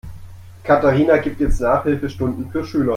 [0.63, 2.89] Katharina gibt jetzt Nachhilfestunden für Schüler.